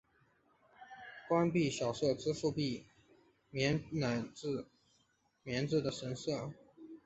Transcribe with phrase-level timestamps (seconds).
[1.29, 2.87] 官币小社支付币
[3.51, 4.65] 帛乃至
[5.43, 6.51] 币帛料的神社。